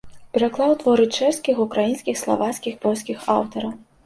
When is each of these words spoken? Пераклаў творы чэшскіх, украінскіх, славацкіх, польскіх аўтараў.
Пераклаў 0.35 0.71
творы 0.83 1.05
чэшскіх, 1.17 1.61
украінскіх, 1.67 2.15
славацкіх, 2.23 2.81
польскіх 2.87 3.29
аўтараў. 3.37 3.71